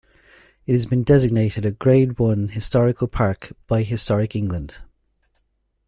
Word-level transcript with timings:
It 0.65 0.71
has 0.73 0.87
been 0.87 1.03
designated 1.03 1.63
a 1.63 1.69
Grade 1.69 2.19
I 2.19 2.35
Historic 2.49 2.97
Park 3.11 3.53
by 3.67 3.83
Historic 3.83 4.35
England. 4.35 4.77